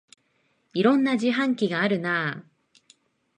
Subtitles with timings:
[0.73, 2.43] いろんな自販機があるなあ